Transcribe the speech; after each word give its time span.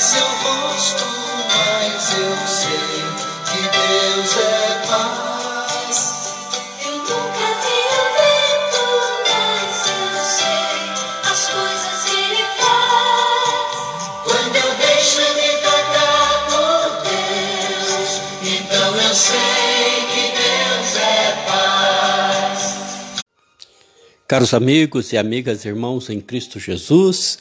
seu 0.00 0.26
rosto, 0.26 1.04
mas 1.48 2.12
eu 2.18 2.46
sei 2.46 3.02
que 3.46 3.62
Deus 3.62 4.36
é 4.36 4.86
paz. 4.86 5.98
Eu 6.84 6.96
nunca 6.98 7.48
mas 9.28 9.86
eu 9.88 10.08
sei 10.36 10.70
as 11.30 11.42
coisas 11.48 12.04
que 12.04 12.16
ele 12.16 12.44
faz. 12.58 13.74
Quando 14.24 14.56
eu 14.56 14.74
deixo 14.74 15.20
ele 15.20 15.48
tocar 15.58 16.30
por 16.50 16.84
Deus, 17.08 18.10
então 18.42 18.96
eu 18.96 19.14
sei 19.14 19.94
que 20.12 20.24
Deus 20.36 20.96
é 20.96 21.44
paz. 21.46 22.60
Caros 24.26 24.54
amigos 24.54 25.12
e 25.12 25.18
amigas, 25.18 25.64
irmãos 25.64 26.10
em 26.10 26.20
Cristo 26.20 26.58
Jesus, 26.58 27.38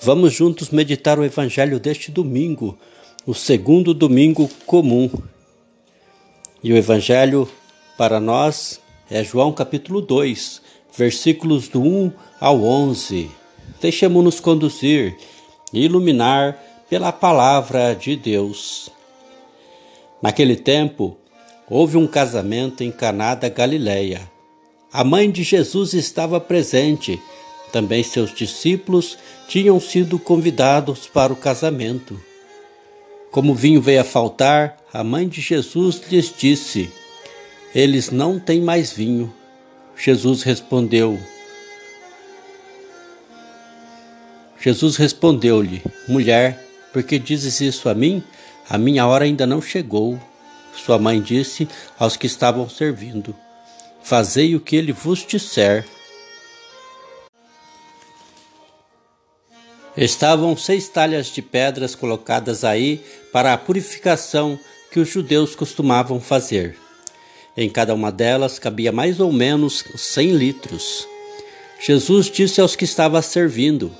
vamos 0.00 0.32
juntos 0.32 0.70
meditar 0.70 1.18
o 1.18 1.24
Evangelho 1.24 1.80
deste 1.80 2.10
domingo, 2.10 2.78
o 3.26 3.34
segundo 3.34 3.92
domingo 3.92 4.48
comum. 4.64 5.10
E 6.62 6.72
o 6.72 6.76
Evangelho 6.76 7.48
para 7.96 8.20
nós 8.20 8.80
é 9.10 9.24
João 9.24 9.52
capítulo 9.52 10.00
2, 10.00 10.62
versículos 10.96 11.68
do 11.68 11.82
1 11.82 12.12
ao 12.40 12.62
11. 12.62 13.30
Deixemos-nos 13.80 14.40
conduzir 14.40 15.16
e 15.72 15.84
iluminar 15.84 16.56
pela 16.88 17.12
palavra 17.12 17.94
de 17.94 18.16
Deus. 18.16 18.90
Naquele 20.22 20.56
tempo, 20.56 21.16
houve 21.68 21.96
um 21.96 22.06
casamento 22.06 22.82
em 22.82 22.90
Caná 22.90 23.34
da 23.34 23.48
Galileia. 23.48 24.30
A 24.92 25.04
mãe 25.04 25.30
de 25.30 25.42
Jesus 25.42 25.92
estava 25.92 26.40
presente. 26.40 27.20
Também 27.72 28.02
seus 28.02 28.34
discípulos 28.34 29.18
tinham 29.46 29.78
sido 29.80 30.18
convidados 30.18 31.06
para 31.06 31.32
o 31.32 31.36
casamento. 31.36 32.20
Como 33.30 33.52
o 33.52 33.54
vinho 33.54 33.80
veio 33.80 34.00
a 34.00 34.04
faltar, 34.04 34.76
a 34.92 35.04
mãe 35.04 35.28
de 35.28 35.40
Jesus 35.40 36.02
lhes 36.10 36.32
disse: 36.36 36.90
Eles 37.74 38.10
não 38.10 38.38
têm 38.38 38.60
mais 38.60 38.92
vinho. 38.92 39.32
Jesus 39.96 40.42
respondeu: 40.42 41.18
Jesus 44.60 44.96
respondeu-lhe: 44.96 45.82
Mulher, 46.08 46.64
por 46.92 47.02
que 47.02 47.18
dizes 47.18 47.60
isso 47.60 47.88
a 47.88 47.94
mim? 47.94 48.22
A 48.68 48.76
minha 48.76 49.06
hora 49.06 49.24
ainda 49.24 49.46
não 49.46 49.62
chegou. 49.62 50.18
Sua 50.74 50.98
mãe 50.98 51.20
disse 51.20 51.68
aos 51.98 52.16
que 52.16 52.26
estavam 52.26 52.68
servindo: 52.68 53.34
Fazei 54.02 54.54
o 54.56 54.60
que 54.60 54.76
ele 54.76 54.92
vos 54.92 55.24
disser. 55.26 55.86
Estavam 59.98 60.56
seis 60.56 60.88
talhas 60.88 61.26
de 61.26 61.42
pedras 61.42 61.96
colocadas 61.96 62.62
aí 62.62 63.04
para 63.32 63.52
a 63.52 63.58
purificação 63.58 64.56
que 64.92 65.00
os 65.00 65.08
judeus 65.08 65.56
costumavam 65.56 66.20
fazer. 66.20 66.76
Em 67.56 67.68
cada 67.68 67.92
uma 67.94 68.12
delas 68.12 68.60
cabia 68.60 68.92
mais 68.92 69.18
ou 69.18 69.32
menos 69.32 69.84
cem 69.96 70.30
litros. 70.30 71.04
Jesus 71.80 72.30
disse 72.30 72.60
aos 72.60 72.76
que 72.76 72.84
estavam 72.84 73.20
servindo: 73.20 73.92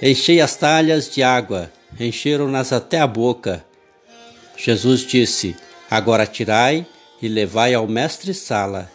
Enchei 0.00 0.40
as 0.40 0.56
talhas 0.56 1.10
de 1.10 1.22
água. 1.22 1.70
Encheram-nas 2.00 2.72
até 2.72 2.98
a 2.98 3.06
boca. 3.06 3.62
Jesus 4.56 5.00
disse: 5.00 5.54
Agora 5.90 6.24
tirai 6.24 6.86
e 7.20 7.28
levai 7.28 7.74
ao 7.74 7.86
mestre-sala. 7.86 8.90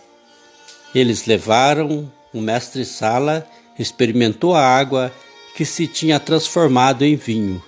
Eles 0.96 1.28
levaram 1.28 2.12
o 2.34 2.42
mestre-sala, 2.42 3.48
experimentou 3.78 4.56
a 4.56 4.66
água 4.66 5.14
que 5.56 5.66
se 5.66 5.88
tinha 5.88 6.20
transformado 6.20 7.04
em 7.04 7.16
vinho. 7.16 7.62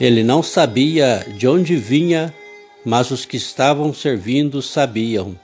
Ele 0.00 0.22
não 0.22 0.42
sabia 0.42 1.26
de 1.36 1.48
onde 1.48 1.76
vinha, 1.76 2.34
mas 2.84 3.10
os 3.10 3.24
que 3.24 3.36
estavam 3.36 3.94
servindo 3.94 4.60
sabiam, 4.60 5.38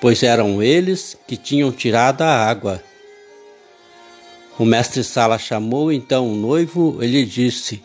pois 0.00 0.22
eram 0.22 0.62
eles 0.62 1.18
que 1.26 1.36
tinham 1.36 1.72
tirado 1.72 2.22
a 2.22 2.28
água. 2.28 2.82
O 4.58 4.64
mestre-sala 4.64 5.38
chamou 5.38 5.90
então 5.90 6.30
o 6.30 6.36
noivo 6.36 6.98
e 7.02 7.06
lhe 7.06 7.24
disse: 7.24 7.82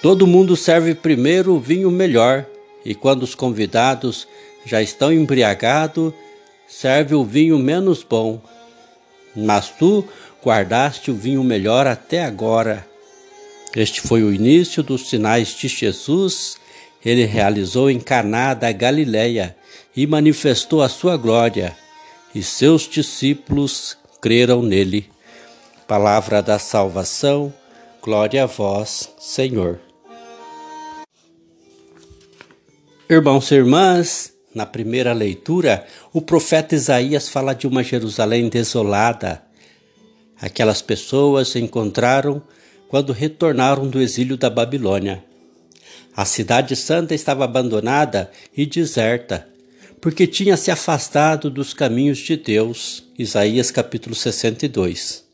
Todo 0.00 0.26
mundo 0.26 0.56
serve 0.56 0.94
primeiro 0.94 1.54
o 1.54 1.60
vinho 1.60 1.90
melhor, 1.90 2.46
e 2.84 2.94
quando 2.94 3.24
os 3.24 3.34
convidados 3.34 4.26
já 4.64 4.80
estão 4.80 5.12
embriagados, 5.12 6.14
serve 6.66 7.14
o 7.14 7.24
vinho 7.24 7.58
menos 7.58 8.02
bom. 8.02 8.40
Mas 9.34 9.68
tu 9.70 10.04
guardaste 10.44 11.10
o 11.10 11.14
vinho 11.14 11.42
melhor 11.42 11.86
até 11.86 12.24
agora. 12.24 12.86
Este 13.74 14.00
foi 14.00 14.22
o 14.22 14.32
início 14.32 14.82
dos 14.82 15.08
sinais 15.08 15.48
de 15.48 15.68
Jesus. 15.68 16.56
Ele 17.04 17.24
realizou 17.24 17.90
em 17.90 18.00
Caná 18.00 18.54
da 18.54 18.72
Galileia 18.72 19.56
e 19.96 20.06
manifestou 20.06 20.82
a 20.82 20.88
sua 20.88 21.16
glória, 21.16 21.76
e 22.34 22.42
seus 22.42 22.88
discípulos 22.88 23.96
creram 24.20 24.62
nele. 24.62 25.08
Palavra 25.86 26.42
da 26.42 26.58
salvação, 26.58 27.52
glória 28.02 28.42
a 28.42 28.46
vós, 28.46 29.08
Senhor. 29.18 29.78
Irmãos 33.08 33.52
e 33.52 33.54
irmãs, 33.54 34.32
na 34.52 34.66
primeira 34.66 35.12
leitura, 35.12 35.86
o 36.12 36.20
profeta 36.20 36.74
Isaías 36.74 37.28
fala 37.28 37.54
de 37.54 37.68
uma 37.68 37.84
Jerusalém 37.84 38.48
desolada. 38.48 39.45
Aquelas 40.40 40.82
pessoas 40.82 41.56
encontraram 41.56 42.42
quando 42.88 43.12
retornaram 43.12 43.88
do 43.88 44.00
exílio 44.00 44.36
da 44.36 44.50
Babilônia. 44.50 45.24
A 46.14 46.24
cidade 46.24 46.76
santa 46.76 47.14
estava 47.14 47.44
abandonada 47.44 48.30
e 48.56 48.64
deserta, 48.64 49.48
porque 50.00 50.26
tinha 50.26 50.56
se 50.56 50.70
afastado 50.70 51.50
dos 51.50 51.74
caminhos 51.74 52.18
de 52.18 52.36
Deus. 52.36 53.04
Isaías 53.18 53.70
capítulo 53.70 54.14
62. 54.14 55.24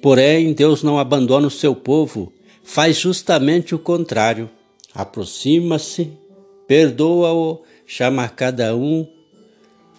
Porém, 0.00 0.52
Deus 0.52 0.82
não 0.82 0.98
abandona 0.98 1.46
o 1.46 1.50
seu 1.50 1.74
povo, 1.74 2.32
faz 2.64 2.98
justamente 2.98 3.74
o 3.74 3.78
contrário. 3.78 4.50
Aproxima-se 4.94 6.12
perdoa-o, 6.66 7.62
chama 7.86 8.28
cada 8.28 8.74
um 8.74 9.06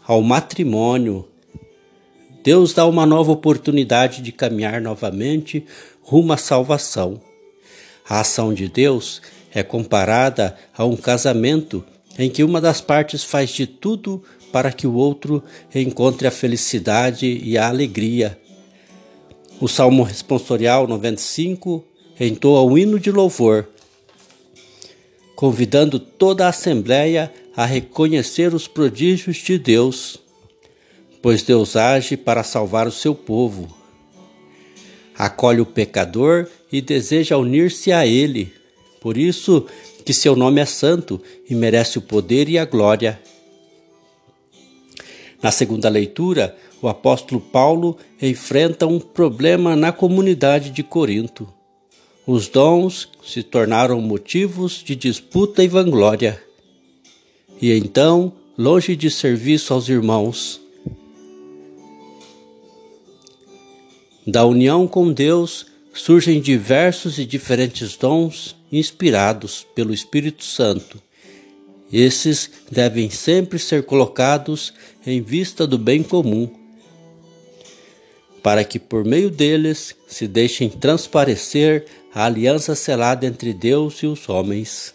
ao 0.06 0.22
matrimônio. 0.22 1.28
Deus 2.44 2.74
dá 2.74 2.86
uma 2.86 3.06
nova 3.06 3.32
oportunidade 3.32 4.22
de 4.22 4.32
caminhar 4.32 4.82
novamente 4.82 5.66
rumo 6.02 6.34
à 6.34 6.38
salvação. 6.38 7.22
A 8.08 8.20
ação 8.20 8.54
de 8.54 8.68
Deus 8.68 9.22
é 9.54 9.64
comparada 9.64 10.56
a 10.76 10.84
um 10.84 10.96
casamento 10.98 11.84
em 12.20 12.30
que 12.30 12.44
uma 12.44 12.60
das 12.60 12.82
partes 12.82 13.24
faz 13.24 13.50
de 13.50 13.66
tudo 13.66 14.22
para 14.52 14.72
que 14.72 14.86
o 14.86 14.94
outro 14.94 15.42
encontre 15.74 16.28
a 16.28 16.32
felicidade 16.32 17.26
e 17.26 17.58
a 17.58 17.68
alegria. 17.70 18.38
O 19.60 19.68
Salmo 19.68 20.04
Responsorial 20.04 20.86
95 20.86 21.84
entoa 22.20 22.62
o 22.62 22.78
hino 22.78 23.00
de 23.00 23.10
louvor 23.10 23.68
convidando 25.44 26.00
toda 26.00 26.46
a 26.46 26.50
Assembleia 26.50 27.30
a 27.54 27.66
reconhecer 27.66 28.54
os 28.54 28.66
prodígios 28.66 29.36
de 29.36 29.58
Deus, 29.58 30.20
pois 31.24 31.42
Deus 31.42 31.78
age 31.78 32.18
para 32.18 32.44
salvar 32.44 32.86
o 32.86 32.92
seu 32.92 33.16
povo. 33.16 33.74
Acolhe 35.18 35.62
o 35.62 35.66
pecador 35.66 36.50
e 36.70 36.82
deseja 36.82 37.38
unir-se 37.38 37.94
a 37.94 38.06
ele. 38.06 38.52
Por 39.00 39.18
isso 39.18 39.66
que 40.04 40.14
seu 40.14 40.36
nome 40.36 40.60
é 40.60 40.66
santo 40.66 41.22
e 41.50 41.56
merece 41.56 41.98
o 41.98 42.02
poder 42.02 42.50
e 42.50 42.60
a 42.60 42.66
glória. 42.66 43.22
Na 45.42 45.50
segunda 45.50 45.88
leitura, 45.88 46.58
o 46.82 46.90
apóstolo 46.90 47.40
Paulo 47.40 47.98
enfrenta 48.22 48.86
um 48.86 49.00
problema 49.00 49.78
na 49.78 49.94
comunidade 49.94 50.72
de 50.72 50.84
Corinto. 50.84 51.48
Os 52.28 52.50
dons 52.50 53.08
se 53.26 53.44
tornaram 53.44 54.02
motivos 54.02 54.84
de 54.84 54.94
disputa 54.94 55.64
e 55.64 55.70
vanglória. 55.70 56.44
E 57.62 57.72
então, 57.72 58.34
longe 58.58 58.94
de 58.94 59.10
serviço 59.10 59.74
aos 59.74 59.88
irmãos, 59.88 60.63
da 64.26 64.46
união 64.46 64.88
com 64.88 65.12
Deus 65.12 65.66
surgem 65.94 66.42
diversos 66.42 67.20
e 67.20 67.26
diferentes 67.26 67.96
dons 67.96 68.56
inspirados 68.72 69.66
pelo 69.76 69.94
Espírito 69.94 70.44
Santo. 70.44 71.02
Esses 71.92 72.50
devem 72.72 73.10
sempre 73.10 73.60
ser 73.60 73.84
colocados 73.84 74.74
em 75.06 75.22
vista 75.22 75.68
do 75.68 75.78
bem 75.78 76.02
comum 76.02 76.50
para 78.44 78.66
que 78.66 78.78
por 78.78 79.06
meio 79.06 79.30
deles 79.32 79.96
se 80.06 80.28
deixem 80.28 80.68
transparecer 80.68 81.86
a 82.14 82.26
aliança 82.26 82.76
selada 82.76 83.26
entre 83.26 83.54
Deus 83.54 84.04
e 84.04 84.06
os 84.06 84.28
homens. 84.28 84.94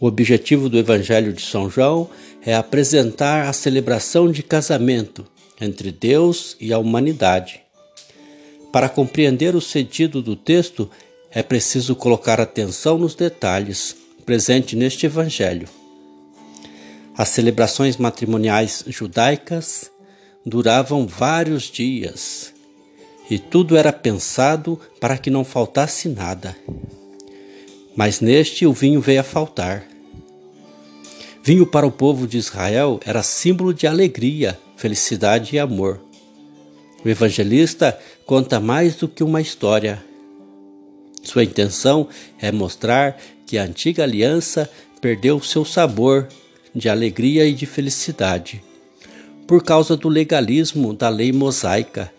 O 0.00 0.06
objetivo 0.06 0.70
do 0.70 0.78
Evangelho 0.78 1.34
de 1.34 1.42
São 1.42 1.68
João 1.68 2.08
é 2.44 2.54
apresentar 2.54 3.46
a 3.46 3.52
celebração 3.52 4.32
de 4.32 4.42
casamento 4.42 5.26
entre 5.60 5.92
Deus 5.92 6.56
e 6.58 6.72
a 6.72 6.78
humanidade. 6.78 7.65
Para 8.76 8.90
compreender 8.90 9.56
o 9.56 9.60
sentido 9.62 10.20
do 10.20 10.36
texto, 10.36 10.90
é 11.30 11.42
preciso 11.42 11.96
colocar 11.96 12.38
atenção 12.38 12.98
nos 12.98 13.14
detalhes 13.14 13.96
presentes 14.26 14.78
neste 14.78 15.06
Evangelho. 15.06 15.66
As 17.16 17.30
celebrações 17.30 17.96
matrimoniais 17.96 18.84
judaicas 18.86 19.90
duravam 20.44 21.06
vários 21.06 21.70
dias 21.70 22.52
e 23.30 23.38
tudo 23.38 23.78
era 23.78 23.94
pensado 23.94 24.78
para 25.00 25.16
que 25.16 25.30
não 25.30 25.42
faltasse 25.42 26.10
nada. 26.10 26.54
Mas 27.96 28.20
neste 28.20 28.66
o 28.66 28.74
vinho 28.74 29.00
veio 29.00 29.20
a 29.20 29.24
faltar. 29.24 29.86
Vinho 31.42 31.66
para 31.66 31.86
o 31.86 31.90
povo 31.90 32.26
de 32.26 32.36
Israel 32.36 33.00
era 33.06 33.22
símbolo 33.22 33.72
de 33.72 33.86
alegria, 33.86 34.60
felicidade 34.76 35.56
e 35.56 35.58
amor. 35.58 35.98
O 37.02 37.08
evangelista 37.08 37.98
conta 38.26 38.58
mais 38.58 38.96
do 38.96 39.08
que 39.08 39.22
uma 39.22 39.40
história. 39.40 40.04
Sua 41.22 41.44
intenção 41.44 42.08
é 42.40 42.50
mostrar 42.50 43.16
que 43.46 43.56
a 43.56 43.62
antiga 43.62 44.02
aliança 44.02 44.68
perdeu 45.00 45.40
seu 45.40 45.64
sabor 45.64 46.28
de 46.74 46.88
alegria 46.88 47.46
e 47.46 47.54
de 47.54 47.64
felicidade 47.64 48.62
por 49.46 49.62
causa 49.62 49.96
do 49.96 50.08
legalismo 50.08 50.92
da 50.92 51.08
lei 51.08 51.32
mosaica. 51.32 52.12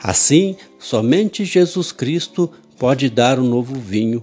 Assim, 0.00 0.54
somente 0.78 1.46
Jesus 1.46 1.90
Cristo 1.90 2.52
pode 2.78 3.08
dar 3.08 3.38
o 3.38 3.42
um 3.42 3.48
novo 3.48 3.74
vinho. 3.74 4.22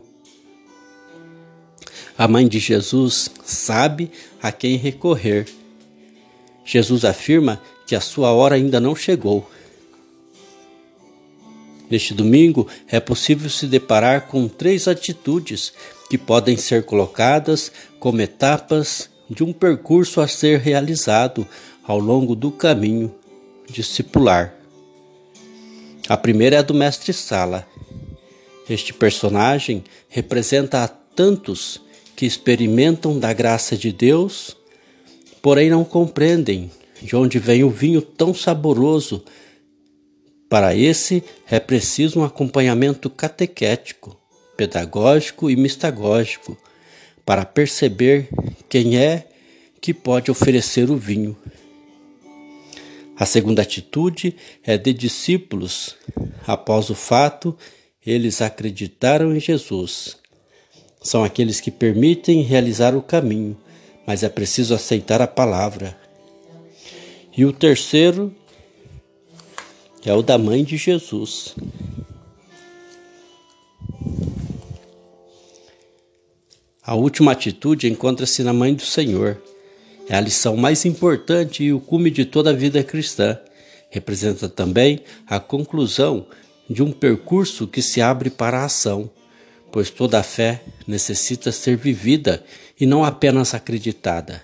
A 2.15 2.27
mãe 2.27 2.47
de 2.47 2.59
Jesus 2.59 3.29
sabe 3.43 4.11
a 4.41 4.51
quem 4.51 4.77
recorrer. 4.77 5.47
Jesus 6.63 7.03
afirma 7.03 7.59
que 7.87 7.95
a 7.95 7.99
sua 7.99 8.31
hora 8.31 8.55
ainda 8.55 8.79
não 8.79 8.95
chegou. 8.95 9.49
Neste 11.89 12.13
domingo, 12.13 12.67
é 12.87 12.99
possível 12.99 13.49
se 13.49 13.67
deparar 13.67 14.27
com 14.27 14.47
três 14.47 14.87
atitudes 14.87 15.73
que 16.09 16.17
podem 16.17 16.57
ser 16.57 16.83
colocadas 16.83 17.71
como 17.99 18.21
etapas 18.21 19.09
de 19.29 19.43
um 19.43 19.51
percurso 19.51 20.21
a 20.21 20.27
ser 20.27 20.59
realizado 20.59 21.47
ao 21.83 21.99
longo 21.99 22.35
do 22.35 22.51
caminho 22.51 23.13
discipular. 23.69 24.53
A 26.07 26.15
primeira 26.15 26.57
é 26.57 26.59
a 26.59 26.61
do 26.61 26.73
mestre 26.73 27.11
Sala. 27.11 27.67
Este 28.69 28.93
personagem 28.93 29.83
representa 30.07 30.83
a 30.83 30.87
tantos 30.87 31.81
que 32.15 32.25
experimentam 32.25 33.19
da 33.19 33.33
graça 33.33 33.75
de 33.75 33.91
Deus, 33.91 34.55
porém 35.41 35.69
não 35.69 35.83
compreendem 35.83 36.71
de 37.01 37.15
onde 37.15 37.39
vem 37.39 37.63
o 37.63 37.69
vinho 37.69 38.01
tão 38.01 38.33
saboroso. 38.33 39.23
Para 40.49 40.75
esse 40.75 41.23
é 41.49 41.59
preciso 41.59 42.19
um 42.19 42.23
acompanhamento 42.23 43.09
catequético, 43.09 44.19
pedagógico 44.55 45.49
e 45.49 45.55
mistagógico 45.55 46.57
para 47.25 47.43
perceber 47.43 48.29
quem 48.69 48.97
é 48.97 49.27
que 49.81 49.93
pode 49.93 50.29
oferecer 50.29 50.91
o 50.91 50.97
vinho. 50.97 51.35
A 53.17 53.25
segunda 53.25 53.61
atitude 53.61 54.35
é 54.63 54.77
de 54.77 54.93
discípulos. 54.93 55.95
Após 56.45 56.89
o 56.89 56.95
fato, 56.95 57.57
eles 58.05 58.41
acreditaram 58.41 59.35
em 59.35 59.39
Jesus. 59.39 60.17
São 61.01 61.23
aqueles 61.23 61.59
que 61.59 61.71
permitem 61.71 62.41
realizar 62.41 62.95
o 62.95 63.01
caminho, 63.01 63.57
mas 64.05 64.21
é 64.21 64.29
preciso 64.29 64.75
aceitar 64.75 65.21
a 65.21 65.27
palavra. 65.27 65.97
E 67.35 67.45
o 67.45 67.53
terceiro 67.53 68.35
é 70.05 70.13
o 70.13 70.21
da 70.21 70.37
mãe 70.37 70.63
de 70.63 70.77
Jesus. 70.77 71.55
A 76.83 76.93
última 76.93 77.31
atitude 77.31 77.89
encontra-se 77.89 78.43
na 78.43 78.53
mãe 78.53 78.73
do 78.75 78.83
Senhor. 78.83 79.41
É 80.07 80.15
a 80.15 80.21
lição 80.21 80.55
mais 80.55 80.85
importante 80.85 81.63
e 81.63 81.73
o 81.73 81.79
cume 81.79 82.11
de 82.11 82.25
toda 82.25 82.51
a 82.51 82.53
vida 82.53 82.83
cristã. 82.83 83.39
Representa 83.89 84.47
também 84.47 85.01
a 85.25 85.39
conclusão 85.39 86.27
de 86.69 86.83
um 86.83 86.91
percurso 86.91 87.67
que 87.67 87.81
se 87.81 88.01
abre 88.01 88.29
para 88.29 88.59
a 88.59 88.65
ação, 88.65 89.09
pois 89.71 89.89
toda 89.89 90.19
a 90.19 90.23
fé 90.23 90.63
necessita 90.87 91.51
ser 91.51 91.75
vivida 91.75 92.43
e 92.79 92.85
não 92.85 93.03
apenas 93.03 93.55
acreditada. 93.55 94.43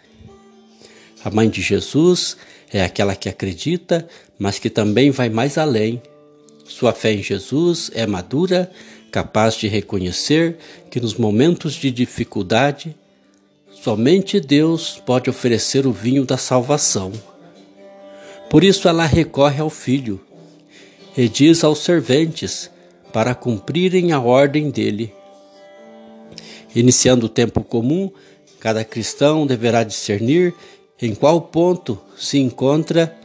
A 1.24 1.30
mãe 1.30 1.50
de 1.50 1.62
Jesus 1.62 2.36
é 2.74 2.84
aquela 2.84 3.16
que 3.16 3.30
acredita, 3.30 4.08
mas 4.40 4.58
que 4.58 4.70
também 4.70 5.12
vai 5.12 5.30
mais 5.30 5.58
além. 5.58 6.02
Sua 6.66 6.94
fé 6.94 7.14
em 7.14 7.22
Jesus 7.22 7.92
é 7.94 8.08
madura, 8.08 8.72
capaz 9.12 9.56
de 9.56 9.68
reconhecer 9.68 10.58
que 10.90 11.00
nos 11.00 11.16
momentos 11.16 11.74
de 11.74 11.92
dificuldade, 11.92 12.96
somente 13.72 14.40
Deus 14.40 15.02
pode 15.06 15.30
oferecer 15.30 15.86
o 15.86 15.92
vinho 15.92 16.26
da 16.26 16.38
salvação. 16.38 17.12
Por 18.50 18.64
isso 18.64 18.88
ela 18.88 19.06
recorre 19.06 19.62
ao 19.62 19.70
Filho 19.70 20.20
e 21.16 21.28
diz 21.28 21.64
aos 21.64 21.80
serventes 21.80 22.70
para 23.14 23.36
cumprirem 23.36 24.12
a 24.12 24.20
ordem 24.20 24.70
dele. 24.70 25.14
Iniciando 26.74 27.26
o 27.26 27.30
tempo 27.30 27.64
comum, 27.64 28.10
cada 28.60 28.84
cristão 28.86 29.46
deverá 29.46 29.84
discernir 29.84 30.54
em 31.02 31.16
qual 31.16 31.42
ponto 31.42 32.00
se 32.16 32.38
encontra, 32.38 33.18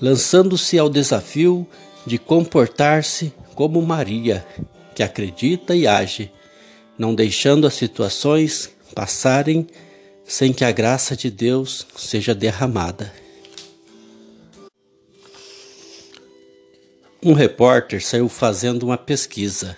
lançando-se 0.00 0.78
ao 0.78 0.88
desafio 0.88 1.66
de 2.04 2.18
comportar-se 2.18 3.32
como 3.54 3.80
Maria 3.80 4.44
que 4.94 5.02
acredita 5.02 5.74
e 5.74 5.86
age, 5.86 6.30
não 6.98 7.14
deixando 7.14 7.66
as 7.66 7.74
situações 7.74 8.70
passarem 8.94 9.66
sem 10.24 10.52
que 10.52 10.64
a 10.64 10.70
graça 10.70 11.16
de 11.16 11.30
Deus 11.30 11.86
seja 11.96 12.34
derramada. 12.34 13.12
Um 17.22 17.32
repórter 17.34 18.02
saiu 18.02 18.28
fazendo 18.28 18.84
uma 18.84 18.96
pesquisa. 18.96 19.76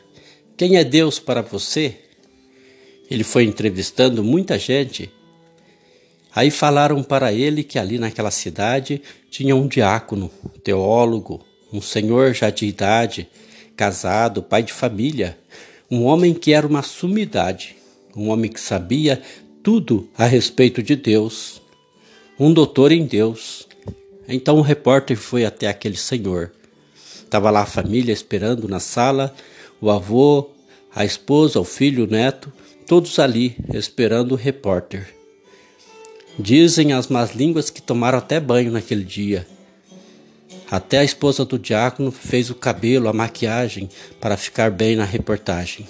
Quem 0.57 0.77
é 0.77 0.85
Deus 0.85 1.19
para 1.19 1.43
você? 1.43 1.97
Ele 3.11 3.25
foi 3.25 3.45
entrevistando 3.45 4.23
muita 4.23 4.59
gente. 4.59 5.11
Aí 6.35 6.51
falaram 6.51 7.03
para 7.03 7.33
ele 7.33 7.63
que 7.63 7.79
ali 7.79 7.99
naquela 7.99 8.31
cidade 8.31 9.03
tinha 9.31 9.55
um 9.55 9.69
diácono, 9.69 10.31
teólogo, 10.65 11.45
um 11.73 11.81
senhor 11.81 12.33
já 12.33 12.49
de 12.49 12.67
idade, 12.67 13.29
casado, 13.77 14.43
pai 14.43 14.63
de 14.63 14.73
família, 14.73 15.39
um 15.91 16.05
homem 16.05 16.33
que 16.33 16.53
era 16.53 16.67
uma 16.67 16.83
sumidade, 16.83 17.77
um 18.17 18.31
homem 18.31 18.51
que 18.51 18.61
sabia 18.61 19.21
tudo 19.63 20.09
a 20.17 20.25
respeito 20.25 20.83
de 20.83 20.97
Deus, 20.97 21.61
um 22.39 22.53
doutor 22.53 22.93
em 22.93 23.05
Deus. 23.05 23.69
Então 24.27 24.57
o 24.57 24.63
repórter 24.63 25.19
foi 25.19 25.45
até 25.45 25.69
aquele 25.69 25.97
senhor. 25.97 26.53
Estava 27.25 27.51
lá 27.51 27.63
a 27.63 27.67
família 27.67 28.13
esperando 28.13 28.67
na 28.69 28.81
sala, 28.81 29.35
o 29.81 29.91
avô, 29.91 30.51
a 30.95 31.05
esposa, 31.05 31.61
o 31.61 31.65
filho, 31.65 32.05
o 32.05 32.07
neto, 32.07 32.53
todos 32.87 33.19
ali 33.19 33.57
esperando 33.73 34.33
o 34.33 34.37
repórter. 34.37 35.22
Dizem 36.39 36.93
as 36.93 37.09
más 37.09 37.35
línguas 37.35 37.71
que 37.71 37.83
tomaram 37.83 38.19
até 38.19 38.41
banho 38.41 38.73
naquele 38.73 39.05
dia 39.05 39.47
até 40.73 41.01
a 41.01 41.05
esposa 41.05 41.45
do 41.45 41.59
diácono 41.59 42.11
fez 42.11 42.49
o 42.49 42.55
cabelo, 42.55 43.07
a 43.07 43.13
maquiagem 43.13 43.91
para 44.19 44.39
ficar 44.39 44.71
bem 44.71 44.97
na 44.97 45.05
reportagem. 45.05 45.87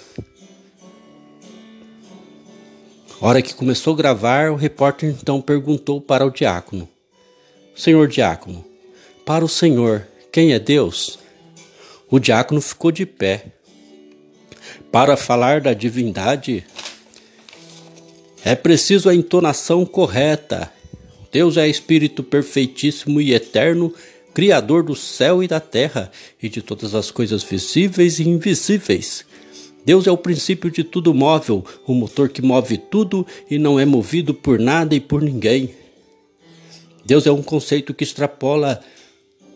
Hora 3.21 3.41
que 3.41 3.53
começou 3.53 3.93
a 3.93 3.97
gravar, 3.97 4.51
o 4.51 4.57
repórter 4.57 5.09
então 5.09 5.41
perguntou 5.41 6.01
para 6.01 6.25
o 6.25 6.29
diácono: 6.29 6.89
Senhor 7.73 8.09
diácono, 8.09 8.65
para 9.25 9.45
o 9.45 9.47
senhor, 9.47 10.05
quem 10.33 10.51
é 10.51 10.59
Deus? 10.59 11.17
O 12.09 12.19
diácono 12.19 12.59
ficou 12.59 12.91
de 12.91 13.05
pé. 13.05 13.53
Para 14.91 15.15
falar 15.15 15.61
da 15.61 15.73
divindade, 15.73 16.65
é 18.43 18.55
preciso 18.55 19.09
a 19.09 19.15
entonação 19.15 19.85
correta. 19.85 20.71
Deus 21.31 21.57
é 21.57 21.67
Espírito 21.67 22.21
perfeitíssimo 22.21 23.21
e 23.21 23.33
eterno 23.33 23.93
Criador 24.33 24.83
do 24.83 24.95
céu 24.95 25.43
e 25.43 25.47
da 25.47 25.59
terra 25.59 26.11
e 26.41 26.49
de 26.49 26.61
todas 26.61 26.95
as 26.95 27.11
coisas 27.11 27.43
visíveis 27.43 28.19
e 28.19 28.27
invisíveis. 28.27 29.25
Deus 29.85 30.07
é 30.07 30.11
o 30.11 30.17
princípio 30.17 30.71
de 30.71 30.83
tudo 30.83 31.13
móvel, 31.13 31.63
o 31.85 31.93
motor 31.93 32.29
que 32.29 32.41
move 32.41 32.77
tudo 32.77 33.25
e 33.49 33.59
não 33.59 33.79
é 33.79 33.85
movido 33.85 34.33
por 34.33 34.59
nada 34.59 34.95
e 34.95 34.99
por 34.99 35.21
ninguém. 35.21 35.75
Deus 37.05 37.27
é 37.27 37.31
um 37.31 37.43
conceito 37.43 37.93
que 37.93 38.03
extrapola 38.03 38.81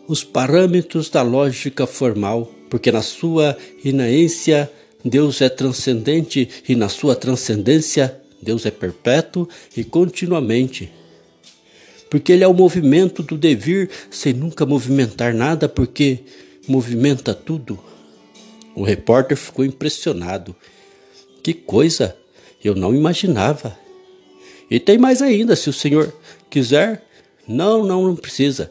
os 0.06 0.22
parâmetros 0.22 1.10
da 1.10 1.22
lógica 1.22 1.86
formal, 1.86 2.50
porque 2.70 2.92
na 2.92 3.02
sua 3.02 3.56
inaência 3.84 4.70
Deus 5.04 5.40
é 5.40 5.48
transcendente 5.48 6.48
e 6.68 6.76
na 6.76 6.88
sua 6.88 7.16
transcendência 7.16 8.20
Deus 8.40 8.64
é 8.66 8.70
perpétuo 8.70 9.48
e 9.76 9.84
continuamente 9.84 10.90
porque 12.10 12.32
ele 12.32 12.44
é 12.44 12.48
o 12.48 12.54
movimento 12.54 13.22
do 13.22 13.36
devir 13.36 13.90
sem 14.10 14.32
nunca 14.32 14.64
movimentar 14.64 15.34
nada, 15.34 15.68
porque 15.68 16.20
movimenta 16.66 17.34
tudo. 17.34 17.78
O 18.74 18.82
repórter 18.82 19.36
ficou 19.36 19.64
impressionado. 19.64 20.54
Que 21.42 21.52
coisa! 21.52 22.16
Eu 22.62 22.74
não 22.74 22.94
imaginava. 22.94 23.78
E 24.70 24.80
tem 24.80 24.98
mais 24.98 25.22
ainda, 25.22 25.54
se 25.54 25.68
o 25.70 25.72
senhor 25.72 26.12
quiser. 26.50 27.04
Não, 27.46 27.84
não, 27.84 28.04
não 28.04 28.16
precisa. 28.16 28.70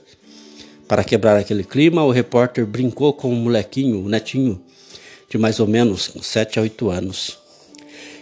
Para 0.88 1.03
quebrar 1.03 1.38
aquele 1.38 1.63
clima, 1.63 2.03
o 2.03 2.12
repórter 2.12 2.65
brincou 2.65 3.13
com 3.13 3.31
um 3.31 3.36
molequinho, 3.36 4.00
um 4.00 4.07
netinho, 4.07 4.62
de 5.29 5.38
mais 5.38 5.59
ou 5.59 5.67
menos 5.67 6.12
7 6.21 6.59
a 6.59 6.62
8 6.62 6.89
anos. 6.89 7.47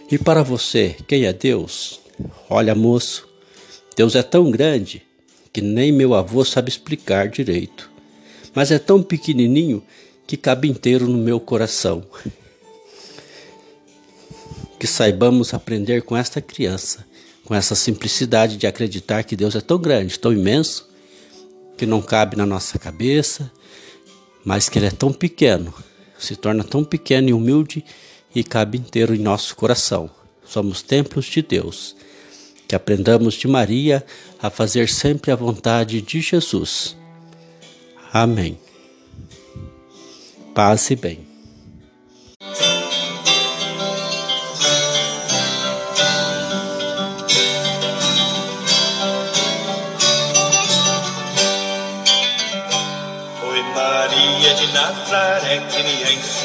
E 0.08 0.16
para 0.16 0.44
você, 0.44 0.94
quem 1.08 1.24
é 1.24 1.32
Deus? 1.32 2.00
Olha, 2.48 2.76
moço, 2.76 3.28
Deus 3.96 4.14
é 4.14 4.22
tão 4.22 4.52
grande 4.52 5.02
que 5.52 5.60
nem 5.60 5.90
meu 5.90 6.14
avô 6.14 6.44
sabe 6.44 6.68
explicar 6.68 7.28
direito, 7.28 7.90
mas 8.54 8.70
é 8.70 8.78
tão 8.78 9.02
pequenininho 9.02 9.82
que 10.24 10.36
cabe 10.36 10.68
inteiro 10.68 11.08
no 11.08 11.18
meu 11.18 11.40
coração. 11.40 12.04
Que 14.78 14.86
saibamos 14.86 15.52
aprender 15.52 16.02
com 16.02 16.16
esta 16.16 16.40
criança, 16.40 17.04
com 17.44 17.54
essa 17.54 17.74
simplicidade 17.74 18.56
de 18.56 18.66
acreditar 18.66 19.24
que 19.24 19.34
Deus 19.34 19.56
é 19.56 19.60
tão 19.60 19.78
grande, 19.78 20.20
tão 20.20 20.32
imenso, 20.32 20.88
que 21.76 21.84
não 21.84 22.00
cabe 22.00 22.36
na 22.36 22.46
nossa 22.46 22.78
cabeça, 22.78 23.50
mas 24.44 24.68
que 24.68 24.78
Ele 24.78 24.86
é 24.86 24.90
tão 24.90 25.12
pequeno, 25.12 25.74
se 26.16 26.36
torna 26.36 26.62
tão 26.62 26.84
pequeno 26.84 27.28
e 27.28 27.32
humilde 27.32 27.84
e 28.34 28.44
cabe 28.44 28.78
inteiro 28.78 29.14
em 29.14 29.18
nosso 29.18 29.56
coração. 29.56 30.10
Somos 30.44 30.82
templos 30.82 31.26
de 31.26 31.42
Deus. 31.42 31.96
Que 32.68 32.74
aprendamos 32.74 33.34
de 33.34 33.46
Maria 33.46 34.04
a 34.40 34.50
fazer 34.50 34.88
sempre 34.88 35.30
a 35.30 35.36
vontade 35.36 36.00
de 36.00 36.20
Jesus. 36.20 36.96
Amém. 38.12 38.58
Paz 40.54 40.90
e 40.90 40.96
bem. 40.96 41.26
Foi 53.40 53.62
Maria 53.74 54.54
de 54.54 54.72
Nazaré 54.72 55.60
que 55.68 55.82
me 55.82 56.14
ensinou 56.14 56.35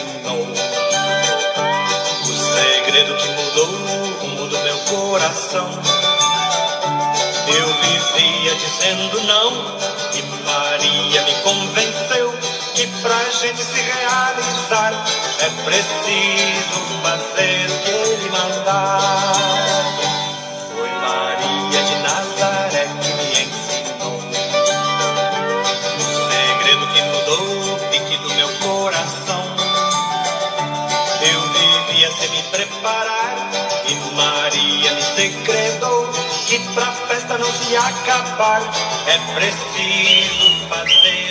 segredo 3.02 3.16
que 3.16 3.28
mudou 3.30 3.68
o 3.68 4.14
rumo 4.22 4.48
do 4.48 4.58
meu 4.60 4.78
coração. 4.80 5.70
Eu 7.48 7.68
vivia 7.68 8.56
dizendo 8.56 9.24
não 9.24 9.78
e 10.14 10.22
Maria 10.46 11.22
me 11.24 11.34
convenceu 11.42 12.34
que 12.76 12.88
pra 13.02 13.24
gente 13.32 13.64
se 13.64 13.82
realizar 13.82 14.94
é 15.40 15.50
preciso 15.64 16.80
fazer 17.02 17.70
o 17.72 17.80
que 17.80 17.90
ele 17.90 18.30
mandar. 18.30 19.31
Festa 37.32 37.38
não 37.38 37.52
se 37.52 37.76
acabar 37.76 38.62
é 39.08 39.18
preciso 39.36 40.68
fazer 40.68 41.31